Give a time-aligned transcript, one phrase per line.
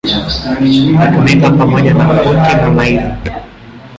[0.89, 3.03] Inatumika pamoja na futi na maili.